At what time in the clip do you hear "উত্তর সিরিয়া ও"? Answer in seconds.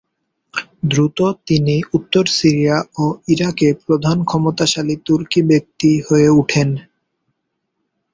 1.93-3.05